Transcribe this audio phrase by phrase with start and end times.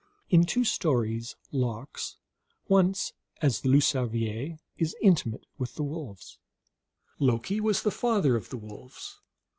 [0.31, 2.17] In two stories Lox
[2.67, 6.39] (once as the loup cervier) is in timate with the wolves.
[7.19, 9.19] Loki was the father of the wolves.